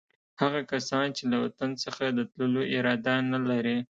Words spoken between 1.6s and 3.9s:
څخه د تللو اراده نه لري.